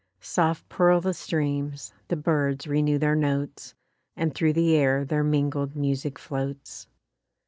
[0.19, 3.75] Soft purl the streams, the birds renew their notes,
[4.15, 6.87] And through the air their mingled music floats.